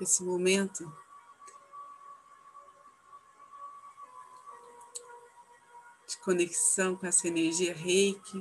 [0.00, 0.90] que esse momento.
[6.08, 8.40] De conexão com essa energia reiki.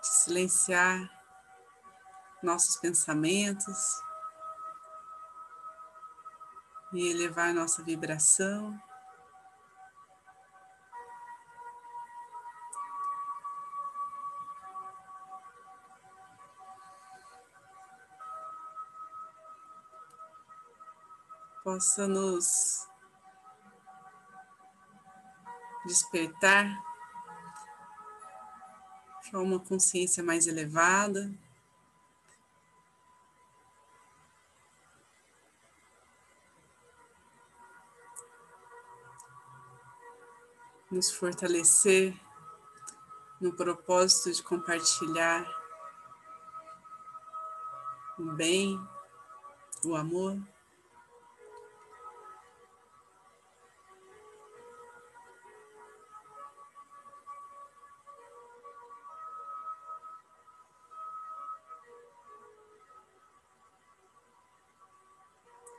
[0.00, 1.10] De silenciar
[2.40, 4.00] nossos pensamentos.
[6.92, 8.80] E elevar nossa vibração.
[21.72, 22.86] Possa nos
[25.86, 26.66] despertar
[29.30, 31.32] para uma consciência mais elevada.
[40.90, 42.14] Nos fortalecer
[43.40, 45.46] no propósito de compartilhar
[48.18, 48.78] o bem,
[49.82, 50.38] o amor.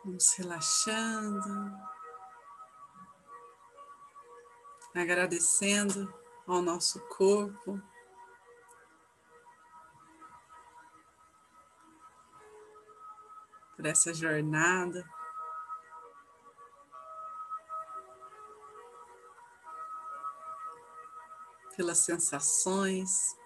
[0.05, 1.71] Vamos relaxando,
[4.93, 6.13] agradecendo
[6.45, 7.81] ao nosso corpo.
[13.77, 15.09] Por essa jornada.
[21.77, 23.37] Pelas sensações.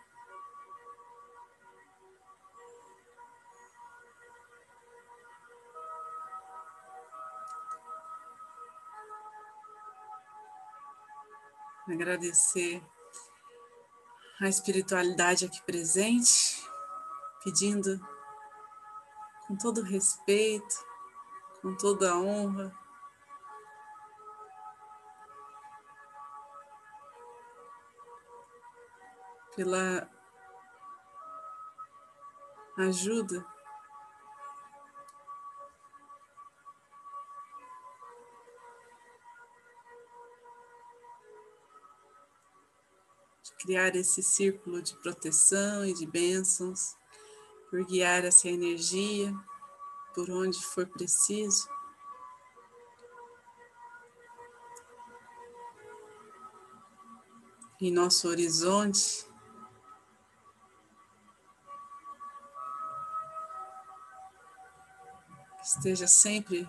[11.93, 12.83] Agradecer
[14.41, 16.63] a espiritualidade aqui presente,
[17.43, 17.99] pedindo
[19.47, 20.75] com todo respeito,
[21.61, 22.73] com toda a honra,
[29.55, 30.09] pela
[32.77, 33.56] ajuda
[43.67, 46.95] criar esse círculo de proteção e de bênçãos,
[47.69, 49.35] por guiar essa energia
[50.15, 51.67] por onde for preciso.
[57.81, 59.27] Em nosso horizonte,
[65.61, 66.65] esteja sempre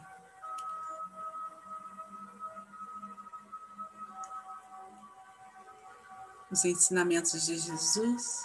[6.59, 8.43] os ensinamentos de Jesus,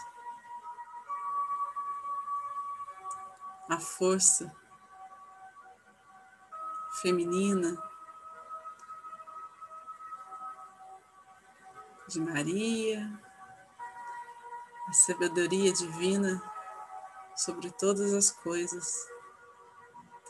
[3.67, 4.55] a força
[7.01, 7.75] feminina
[12.07, 13.19] de Maria,
[14.87, 16.39] a sabedoria divina
[17.35, 18.93] sobre todas as coisas,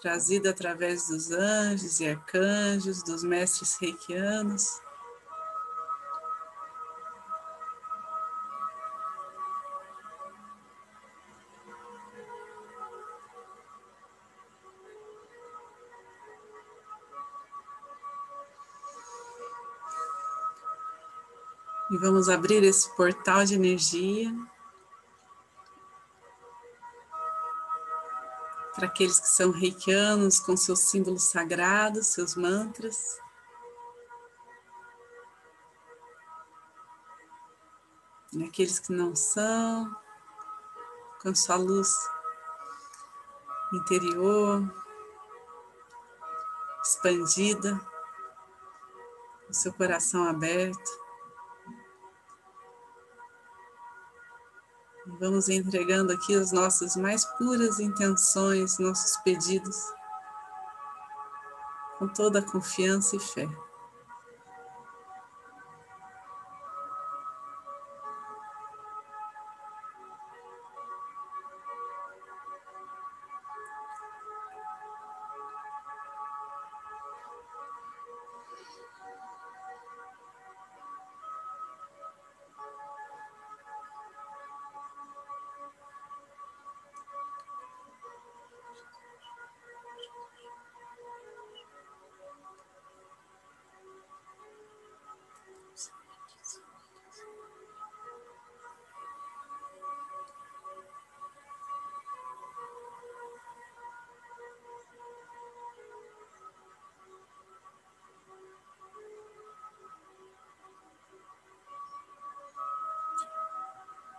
[0.02, 4.82] trazida através dos anjos e arcanjos, dos mestres reikianos
[21.94, 24.34] E vamos abrir esse portal de energia
[28.74, 33.20] para aqueles que são reikianos com seus símbolos sagrados, seus mantras.
[38.32, 39.96] E aqueles que não são,
[41.22, 41.94] com sua luz
[43.72, 44.64] interior
[46.84, 47.80] expandida,
[49.48, 51.03] o seu coração aberto.
[55.06, 59.76] Vamos entregando aqui as nossas mais puras intenções, nossos pedidos,
[62.00, 63.50] com toda a confiança e fé.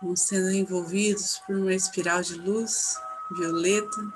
[0.01, 2.99] Vamos sendo envolvidos por uma espiral de luz
[3.31, 4.13] violeta.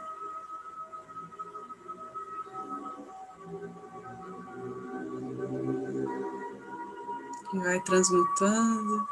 [7.49, 9.07] Que vai transmutando.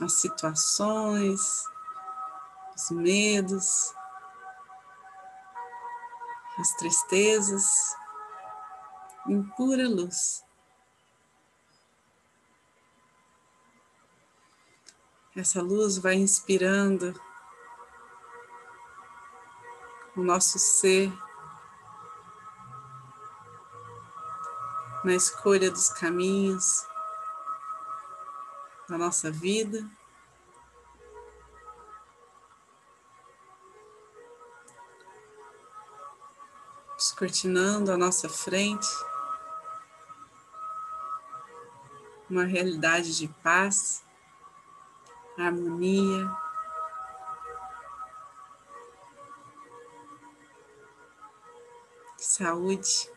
[0.00, 1.64] As situações,
[2.76, 3.94] os medos,
[6.58, 7.96] as tristezas
[9.28, 10.43] em pura luz.
[15.36, 17.12] Essa luz vai inspirando
[20.16, 21.12] o nosso ser
[25.04, 26.86] na escolha dos caminhos
[28.88, 29.84] da nossa vida.
[36.96, 38.86] Descortinando a nossa frente,
[42.30, 44.04] uma realidade de paz
[45.38, 46.30] harmonia.
[52.16, 53.12] Saúde.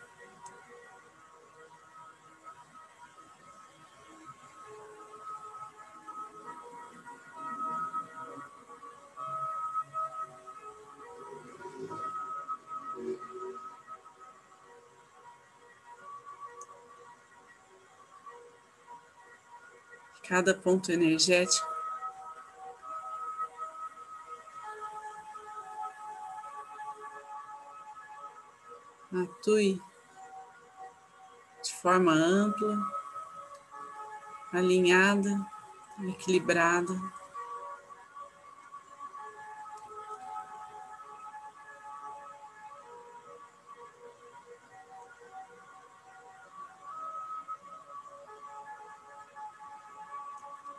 [20.27, 21.76] Cada ponto energético
[29.47, 29.81] atue
[31.63, 32.77] de forma ampla,
[34.51, 35.49] alinhada,
[36.09, 36.93] equilibrada.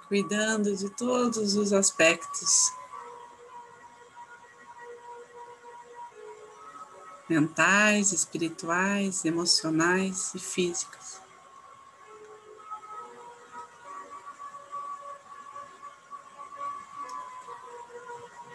[0.08, 2.77] Cuidando de todos os aspectos
[7.28, 11.20] mentais, espirituais, emocionais e físicas.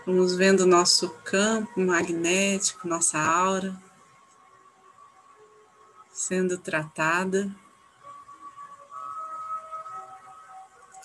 [0.06, 3.82] Vamos vendo nosso campo magnético, nossa aura
[6.14, 7.54] sendo tratada,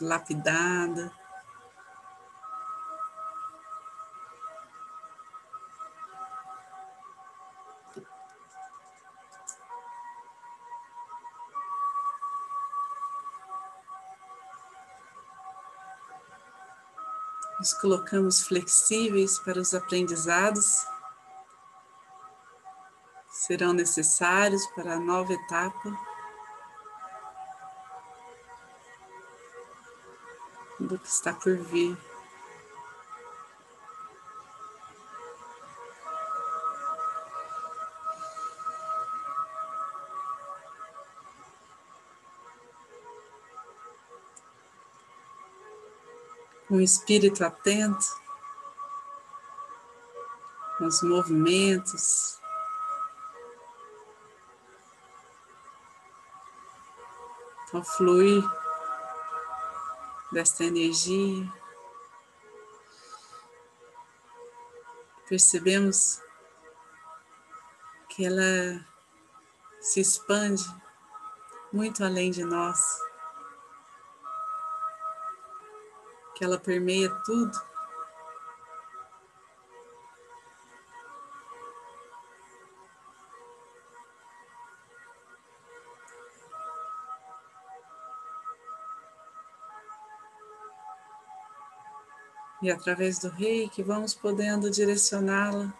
[0.00, 1.10] lapidada.
[17.58, 20.86] Nos colocamos flexíveis para os aprendizados
[23.28, 25.98] serão necessários para a nova etapa
[30.78, 31.96] do que está por vir.
[46.78, 48.06] Um espírito atento
[50.80, 52.38] aos movimentos,
[57.74, 58.44] ao fluir
[60.30, 61.52] desta energia.
[65.28, 66.22] Percebemos
[68.08, 68.86] que ela
[69.80, 70.64] se expande
[71.72, 73.07] muito além de nós.
[76.38, 77.60] Que ela permeia tudo.
[92.62, 95.72] E através do reiki vamos podendo direcioná-la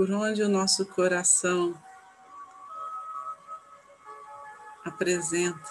[0.00, 1.78] por onde o nosso coração
[4.82, 5.70] apresenta.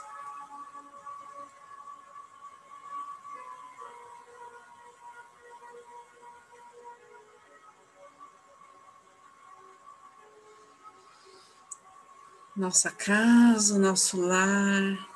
[12.56, 15.10] Nossa casa, nosso lar,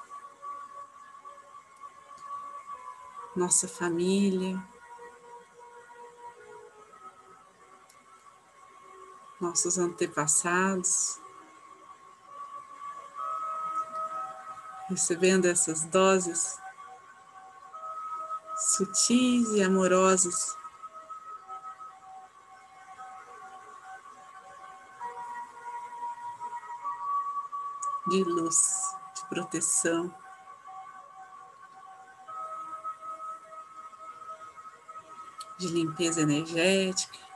[3.36, 4.73] nossa família.
[9.44, 11.20] Nossos antepassados,
[14.88, 16.58] recebendo essas doses
[18.56, 20.58] sutis e amorosos.
[28.08, 30.16] De luz, de proteção.
[35.58, 37.33] De limpeza energética.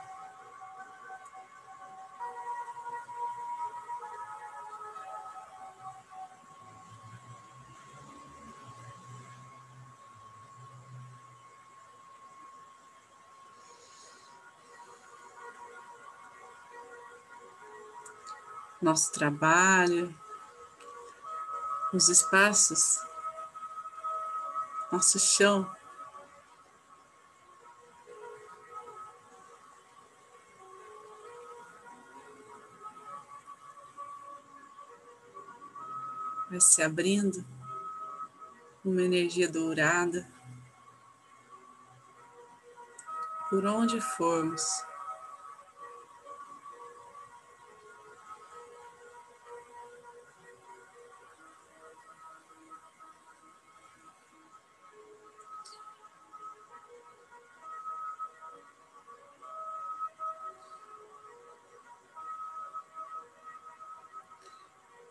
[18.88, 20.18] Nosso trabalho,
[21.92, 22.98] os espaços,
[24.90, 25.70] nosso chão.
[36.48, 37.44] Vai se abrindo
[38.82, 40.26] uma energia dourada
[43.50, 44.87] por onde formos.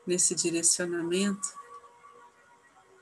[0.08, 1.48] Nesse direcionamento,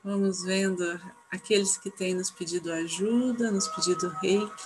[0.02, 4.64] vamos vendo aqueles que têm nos pedido ajuda, nos pedido reiki,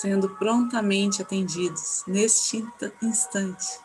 [0.00, 2.64] sendo prontamente atendidos neste
[3.02, 3.80] instante.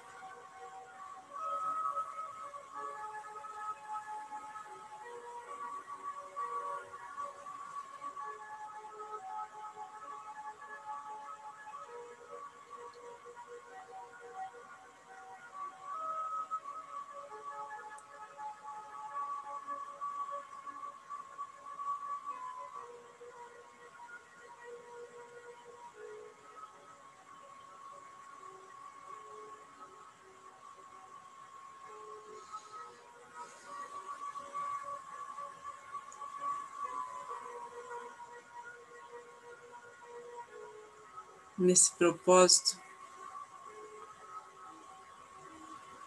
[41.57, 42.77] Nesse propósito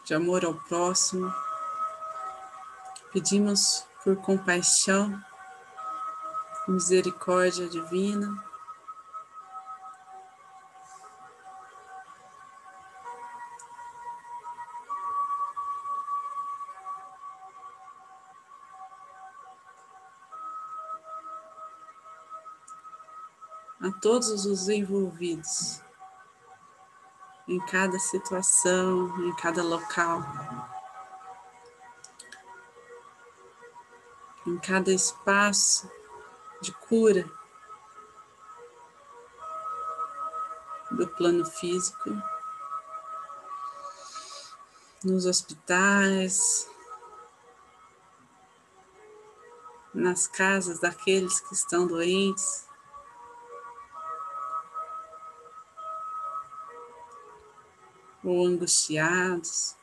[0.05, 1.33] de amor ao próximo,
[3.12, 5.23] pedimos por compaixão,
[6.67, 8.48] misericórdia divina.
[24.00, 25.81] Todos os envolvidos
[27.47, 30.23] em cada situação, em cada local,
[34.47, 35.90] em cada espaço
[36.61, 37.28] de cura
[40.90, 42.11] do plano físico,
[45.05, 46.69] nos hospitais,
[49.95, 52.67] nas casas daqueles que estão doentes.
[58.28, 59.76] Ou angustiados.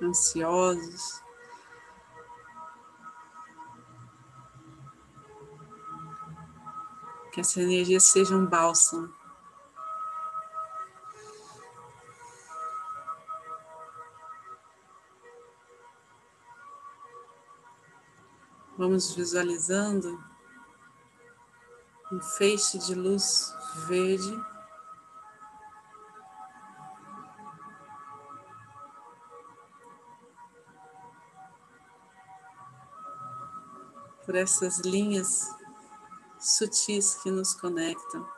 [0.00, 1.22] Ansiosos.
[7.32, 9.12] Que essa energia seja um bálsamo.
[18.78, 20.35] Vamos visualizando
[22.10, 23.54] um feixe de luz
[23.86, 24.44] verde.
[34.24, 35.54] Por essas linhas
[36.38, 38.35] sutis que nos conectam.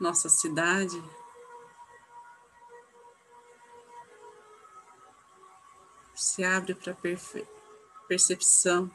[0.00, 1.02] nossa cidade.
[6.14, 6.96] Se abre para
[8.08, 8.90] percepção.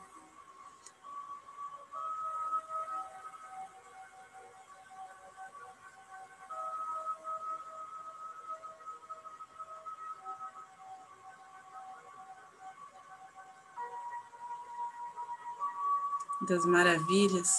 [16.47, 17.57] das maravilhas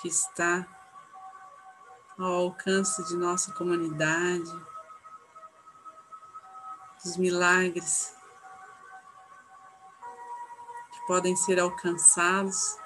[0.00, 0.66] que está
[2.18, 4.50] ao alcance de nossa comunidade,
[7.04, 8.16] dos milagres
[10.92, 12.78] que podem ser alcançados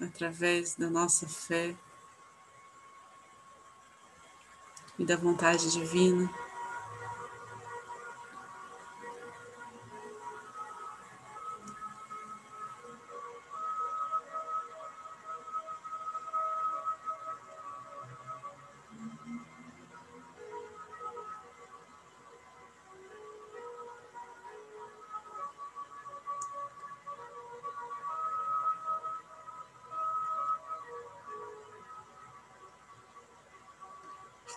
[0.00, 1.74] através da nossa fé
[4.98, 6.30] e da vontade divina.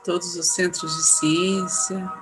[0.03, 2.13] Todos os centros de ciência,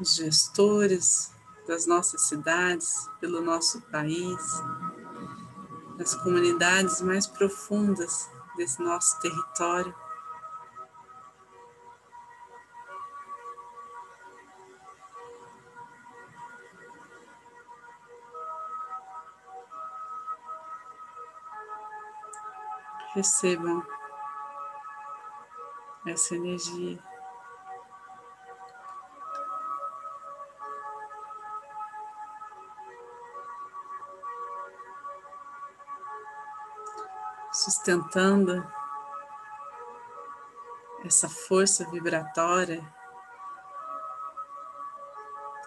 [0.00, 1.32] os gestores
[1.66, 4.62] das nossas cidades, pelo nosso país,
[5.96, 9.94] das comunidades mais profundas desse nosso território.
[23.16, 23.82] Recebam
[26.06, 27.02] essa energia.
[37.50, 38.70] Sustentando
[41.02, 42.86] essa força vibratória,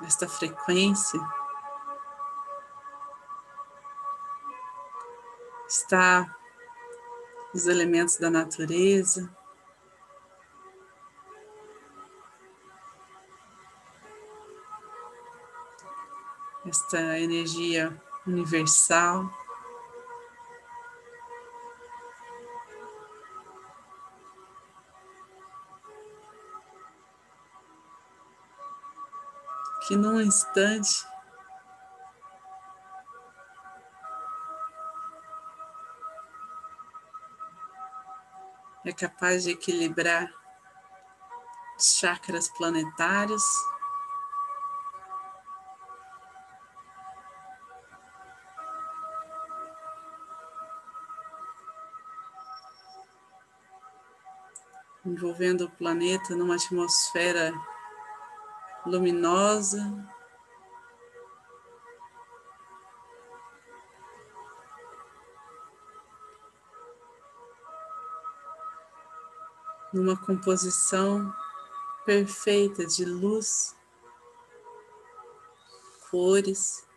[0.04, 1.20] esta frequência,
[5.68, 6.39] está
[7.54, 9.30] os elementos da natureza.
[16.66, 19.30] Esta energia universal.
[29.88, 31.04] Que num instante
[38.90, 40.28] é capaz de equilibrar
[41.80, 43.44] chakras planetários.
[55.06, 57.54] Envolvendo o planeta numa atmosfera
[58.86, 59.86] luminosa,
[69.94, 71.34] numa composição
[72.06, 73.76] perfeita de luz,
[76.10, 76.88] cores.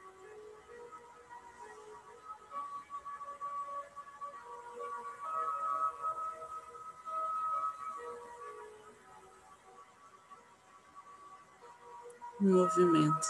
[12.40, 13.28] movimento.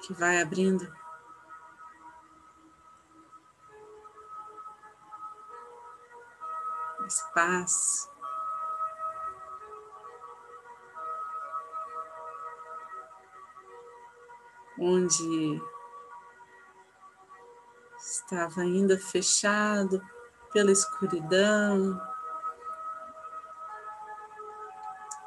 [0.00, 0.90] Que vai abrindo
[7.06, 8.10] espaço.
[14.78, 15.60] Onde
[17.98, 20.02] estava ainda fechado
[20.52, 22.00] pela escuridão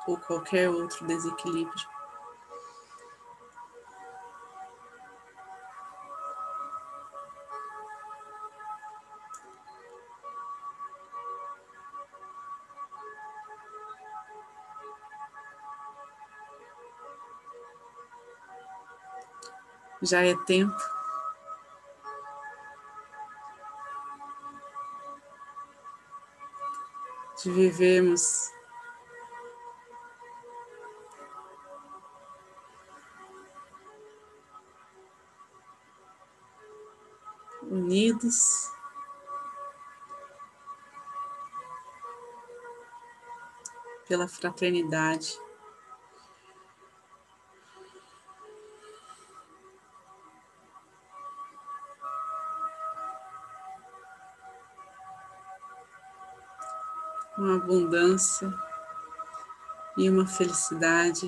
[0.08, 1.99] ou qualquer outro desequilíbrio.
[20.02, 20.78] Já é tempo.
[27.42, 28.52] De vivermos
[37.70, 38.72] unidos,
[44.08, 45.40] pela fraternidade.
[57.50, 58.54] uma abundância
[59.98, 61.28] e uma felicidade.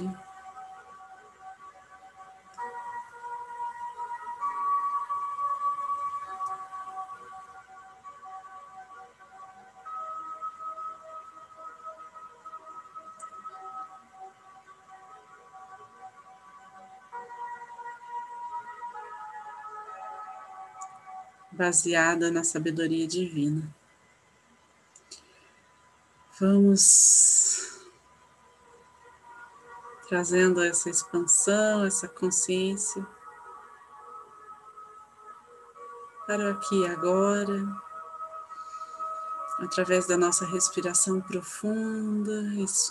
[21.52, 23.81] Baseada na sabedoria divina.
[26.42, 27.80] Vamos
[30.10, 33.06] trazendo essa expansão, essa consciência
[36.26, 37.64] para o aqui e agora,
[39.60, 42.42] através da nossa respiração profunda,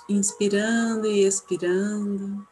[0.08, 2.46] inspirando e expirando.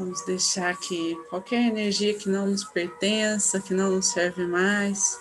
[0.00, 5.20] Vamos deixar que qualquer energia que não nos pertença, que não nos serve mais,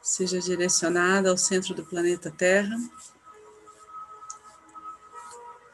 [0.00, 2.74] seja direcionada ao centro do planeta Terra,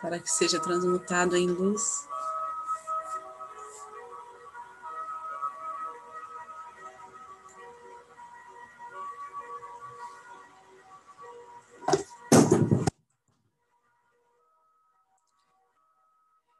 [0.03, 2.09] para que seja transmutado em luz.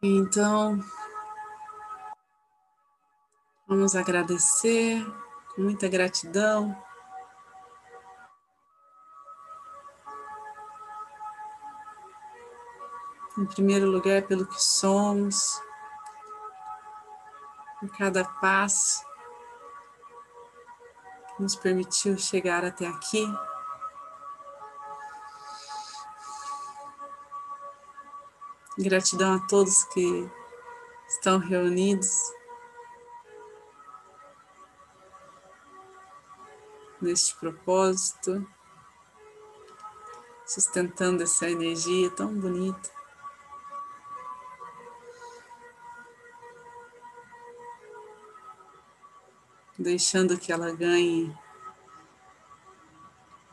[0.01, 0.81] Então,
[3.67, 5.03] Vamos agradecer
[5.55, 6.77] com muita gratidão.
[13.39, 15.59] Em primeiro lugar, pelo que somos,
[17.81, 19.03] por cada passo
[21.35, 23.27] que nos permitiu chegar até aqui.
[28.79, 30.31] Gratidão a todos que
[31.09, 32.44] estão reunidos
[37.05, 38.47] neste propósito,
[40.47, 42.91] sustentando essa energia tão bonita.
[49.79, 51.37] Deixando que ela ganhe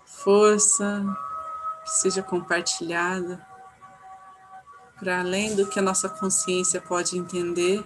[0.06, 1.04] força,
[1.84, 3.46] que seja compartilhada,
[5.00, 7.84] para além do que a nossa consciência pode entender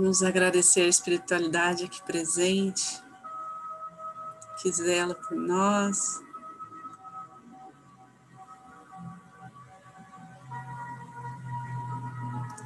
[0.00, 3.02] Vamos agradecer a espiritualidade aqui presente,
[4.62, 6.22] que zela por nós.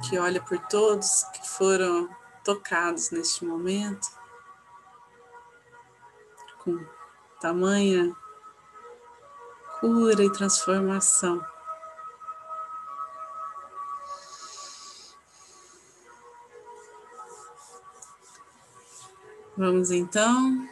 [0.07, 2.07] Que olha por todos que foram
[2.43, 4.07] tocados neste momento,
[6.59, 6.85] com
[7.41, 8.15] tamanha
[9.79, 11.43] cura e transformação.
[19.55, 20.67] Vamos então,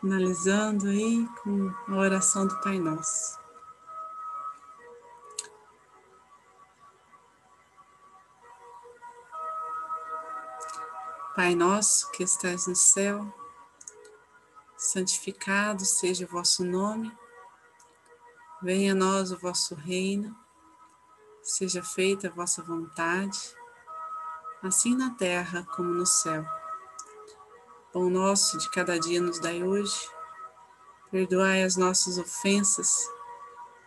[0.00, 3.38] finalizando aí com a oração do Pai Nosso.
[11.34, 13.30] Pai nosso que estais no céu,
[14.78, 17.14] santificado seja o vosso nome,
[18.62, 20.34] venha a nós o vosso reino,
[21.42, 23.54] seja feita a vossa vontade,
[24.62, 26.42] assim na terra como no céu.
[27.96, 30.06] Pão nosso de cada dia nos dai hoje.
[31.10, 33.08] Perdoai as nossas ofensas,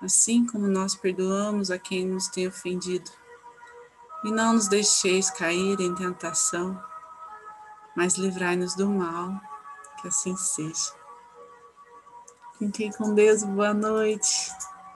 [0.02, 3.12] assim como nós perdoamos a quem nos tem ofendido.
[4.24, 6.84] E não nos deixeis cair em tentação,
[7.96, 9.40] mas livrai-nos do mal,
[10.02, 10.92] que assim seja.
[12.58, 14.52] Fiquem com Deus, boa noite.